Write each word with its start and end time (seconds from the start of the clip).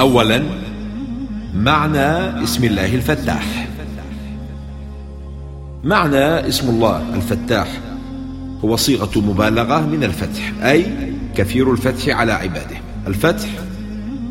اولا 0.00 0.42
معنى 1.54 2.42
اسم 2.42 2.64
الله 2.64 2.94
الفتاح. 2.94 3.68
معنى 5.84 6.48
اسم 6.48 6.68
الله 6.68 7.14
الفتاح 7.14 7.80
هو 8.64 8.76
صيغة 8.76 9.20
مبالغة 9.20 9.80
من 9.80 10.04
الفتح 10.04 10.52
أي 10.62 10.86
كثير 11.36 11.72
الفتح 11.72 12.08
على 12.08 12.32
عباده. 12.32 12.76
الفتح 13.06 13.48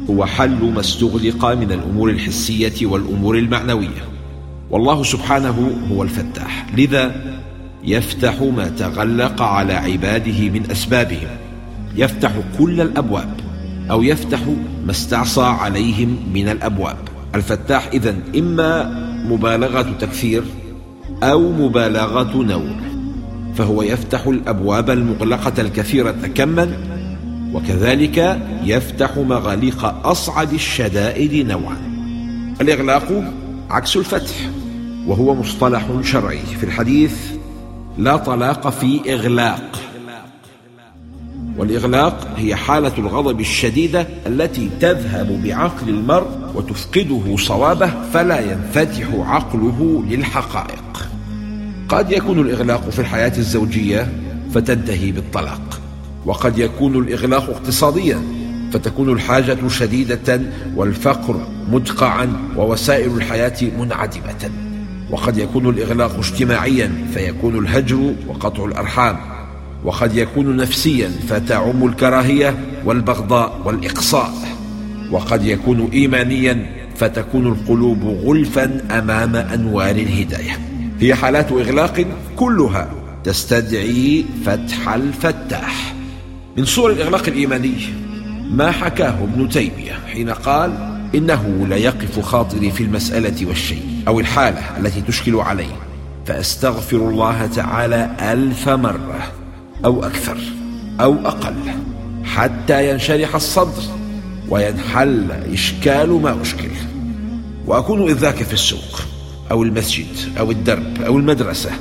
هو 0.09 0.25
حل 0.25 0.71
ما 0.75 0.79
استغلق 0.79 1.45
من 1.45 1.71
الأمور 1.71 2.09
الحسية 2.09 2.85
والأمور 2.85 3.37
المعنوية. 3.37 4.05
والله 4.69 5.03
سبحانه 5.03 5.71
هو 5.91 6.03
الفتاح 6.03 6.65
لذا 6.77 7.15
يفتح 7.83 8.41
ما 8.41 8.67
تغلق 8.67 9.41
على 9.41 9.73
عباده 9.73 10.49
من 10.49 10.71
أسبابهم. 10.71 11.29
يفتح 11.95 12.31
كل 12.57 12.81
الأبواب. 12.81 13.44
أو 13.91 14.03
يفتح 14.03 14.39
ما 14.85 14.91
استعصى 14.91 15.41
عليهم 15.41 16.17
من 16.33 16.49
الأبواب. 16.49 16.97
الفتاح 17.35 17.89
اذن 17.93 18.21
إما 18.37 18.83
مبالغة 19.29 19.95
تكثير 19.99 20.43
أو 21.23 21.51
مبالغة 21.51 22.43
نوع 22.43 22.75
فهو 23.55 23.81
يفتح 23.81 24.27
الأبواب 24.27 24.89
المغلقة 24.89 25.61
الكثيرة 25.61 26.15
كما 26.35 26.77
وكذلك 27.53 28.39
يفتح 28.63 29.17
مغاليق 29.17 29.85
أصعد 30.07 30.53
الشدائد 30.53 31.47
نوعا. 31.47 31.77
الإغلاق 32.61 33.33
عكس 33.69 33.97
الفتح 33.97 34.35
وهو 35.07 35.35
مصطلح 35.35 35.85
شرعي. 36.01 36.39
في 36.59 36.63
الحديث 36.63 37.15
لا 37.97 38.17
طلاق 38.17 38.69
في 38.69 39.13
إغلاق. 39.13 39.84
والإغلاق 41.57 42.27
هي 42.37 42.55
حالة 42.55 42.91
الغضب 42.97 43.39
الشديدة 43.39 44.07
التي 44.27 44.69
تذهب 44.79 45.43
بعقل 45.43 45.89
المرء 45.89 46.51
وتفقده 46.55 47.35
صوابه 47.37 47.91
فلا 48.13 48.39
ينفتح 48.39 49.07
عقله 49.13 50.03
للحقائق. 50.09 51.09
قد 51.89 52.11
يكون 52.11 52.39
الإغلاق 52.39 52.89
في 52.89 52.99
الحياة 52.99 53.37
الزوجية 53.37 54.07
فتنتهي 54.53 55.11
بالطلاق 55.11 55.81
وقد 56.25 56.57
يكون 56.57 56.95
الإغلاق 56.95 57.49
اقتصاديا 57.49 58.21
فتكون 58.73 59.09
الحاجة 59.09 59.67
شديدة 59.67 60.41
والفقر 60.75 61.47
مدقعا 61.69 62.33
ووسائل 62.57 63.11
الحياة 63.17 63.71
منعدمة 63.79 64.51
وقد 65.11 65.37
يكون 65.37 65.69
الإغلاق 65.69 66.15
اجتماعيا 66.17 67.05
فيكون 67.13 67.59
الهجر 67.59 68.13
وقطع 68.27 68.65
الأرحام. 68.65 69.34
وقد 69.85 70.17
يكون 70.17 70.55
نفسيا 70.55 71.11
فتعم 71.27 71.85
الكراهية 71.87 72.57
والبغضاء 72.85 73.61
والإقصاء. 73.65 74.33
وقد 75.11 75.45
يكون 75.45 75.89
ايمانيا 75.93 76.69
فتكون 76.95 77.47
القلوب 77.47 78.03
غلفا 78.03 78.81
أمام 78.91 79.35
أنوار 79.35 79.95
الهداية. 79.95 80.59
هي 80.99 81.15
حالات 81.15 81.51
إغلاق 81.51 82.05
كلها 82.35 82.91
تستدعي 83.23 84.25
فتح 84.45 84.89
الفتاح. 84.89 85.93
من 86.57 86.65
صور 86.65 86.91
الإغلاق 86.91 87.23
الإيماني 87.27 87.73
ما 88.51 88.71
حكاه 88.71 89.23
ابن 89.23 89.49
تيمية 89.49 89.99
حين 90.13 90.29
قال 90.29 90.97
إنه 91.15 91.67
لا 91.69 91.75
يقف 91.75 92.19
خاطري 92.19 92.71
في 92.71 92.83
المسألة 92.83 93.47
والشيء 93.47 93.83
أو 94.07 94.19
الحالة 94.19 94.77
التي 94.79 95.01
تشكل 95.01 95.35
علي. 95.35 95.67
فأستغفر 96.25 96.97
الله 96.97 97.45
تعالى 97.45 98.15
ألف 98.21 98.69
مرة. 98.69 99.44
أو 99.85 100.03
أكثر 100.03 100.37
أو 100.99 101.15
أقل 101.25 101.55
حتى 102.23 102.89
ينشرح 102.89 103.35
الصدر 103.35 103.81
وينحل 104.49 105.31
إشكال 105.31 106.09
ما 106.09 106.41
أشكل 106.41 106.69
وأكون 107.65 108.09
إذ 108.09 108.17
ذاك 108.17 108.43
في 108.43 108.53
السوق 108.53 109.01
أو 109.51 109.63
المسجد 109.63 110.07
أو 110.39 110.51
الدرب 110.51 111.01
أو 111.01 111.17
المدرسة 111.17 111.71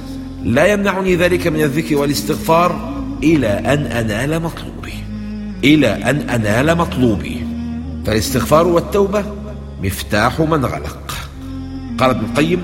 لا 0.45 0.67
يمنعني 0.67 1.17
ذلك 1.17 1.47
من 1.47 1.61
الذكر 1.61 1.97
والاستغفار 1.97 3.03
إلى 3.23 3.49
أن 3.49 3.87
أنال 3.87 4.43
مطلوبي. 4.43 4.95
إلى 5.65 5.89
أن 5.89 6.17
أنال 6.31 6.79
مطلوبي. 6.79 7.47
فالاستغفار 8.07 8.67
والتوبة 8.67 9.25
مفتاح 9.83 10.41
من 10.41 10.65
غلق. 10.65 11.15
قال 11.99 12.11
ابن 12.11 12.25
القيم 12.25 12.61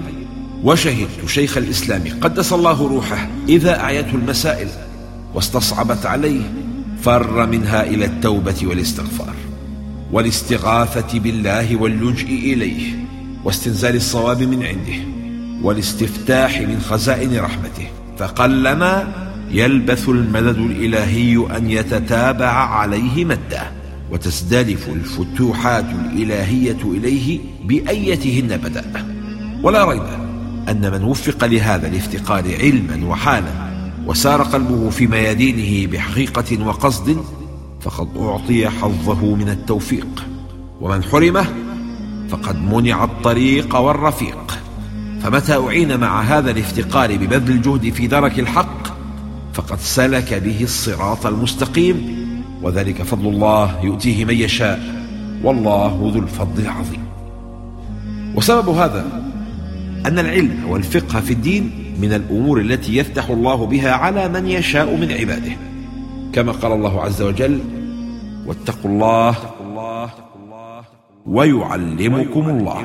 وشهدت 0.65 1.27
شيخ 1.27 1.57
الإسلام 1.57 2.03
قدس 2.21 2.53
الله 2.53 2.89
روحه 2.89 3.29
إذا 3.49 3.81
أعيته 3.81 4.15
المسائل 4.15 4.69
واستصعبت 5.35 6.07
عليه 6.07 6.43
فر 7.03 7.47
منها 7.47 7.83
إلى 7.83 8.05
التوبة 8.05 8.57
والاستغفار 8.63 9.35
والاستغاثة 10.13 11.19
بالله 11.19 11.77
واللجء 11.77 12.27
إليه 12.27 12.93
واستنزال 13.45 13.97
الصواب 13.97 14.43
من 14.43 14.63
عنده 14.63 15.21
والاستفتاح 15.63 16.61
من 16.61 16.81
خزائن 16.81 17.39
رحمته 17.39 17.89
فقلما 18.19 19.13
يلبث 19.51 20.09
المدد 20.09 20.59
الإلهي 20.59 21.47
أن 21.57 21.71
يتتابع 21.71 22.53
عليه 22.53 23.25
مدة 23.25 23.63
وتزدلف 24.11 24.89
الفتوحات 24.89 25.85
الإلهية 25.85 26.79
إليه 26.85 27.41
بأيتهن 27.65 28.57
بدأ. 28.57 29.07
ولا 29.63 29.85
ريب 29.85 30.03
أن 30.69 30.93
من 30.93 31.05
وفق 31.05 31.45
لهذا 31.45 31.87
الافتقار 31.87 32.45
علما 32.61 33.07
وحالا 33.07 33.70
وسار 34.11 34.43
قلبه 34.43 34.91
في 34.91 35.07
ميادينه 35.07 35.93
بحقيقة 35.93 36.67
وقصد 36.67 37.25
فقد 37.81 38.09
أعطي 38.17 38.69
حظه 38.69 39.35
من 39.35 39.49
التوفيق 39.49 40.27
ومن 40.81 41.03
حرمه 41.03 41.45
فقد 42.29 42.63
منع 42.63 43.05
الطريق 43.05 43.77
والرفيق. 43.77 44.59
فمتى 45.23 45.57
أعين 45.57 46.01
مع 46.01 46.21
هذا 46.23 46.51
الافتقار 46.51 47.17
ببذل 47.17 47.51
الجهد 47.51 47.93
في 47.93 48.07
درك 48.07 48.39
الحق 48.39 48.87
فقد 49.53 49.79
سلك 49.81 50.35
به 50.35 50.63
الصراط 50.63 51.27
المستقيم 51.27 52.27
وذلك 52.63 53.03
فضل 53.03 53.29
الله 53.29 53.85
يؤتيه 53.85 54.25
من 54.25 54.35
يشاء 54.35 54.81
والله 55.45 56.11
ذو 56.15 56.21
الفضل 56.23 56.63
العظيم. 56.63 57.05
وسبب 58.35 58.69
هذا 58.69 59.23
أن 60.07 60.19
العلم 60.19 60.65
والفقه 60.69 61.21
في 61.21 61.33
الدين 61.33 61.80
من 62.03 62.13
الأمور 62.13 62.61
التي 62.61 62.97
يفتح 62.97 63.31
الله 63.31 63.67
بها 63.67 63.93
على 63.93 64.29
من 64.29 64.47
يشاء 64.47 64.97
من 64.97 65.13
عباده. 65.13 65.53
كما 66.33 66.53
قال 66.53 66.73
الله 66.73 67.03
عز 67.03 67.23
وجل 67.23 67.61
واتقوا 68.47 68.91
الله 68.91 69.35
ويعلمكم 71.27 72.49
الله. 72.49 72.85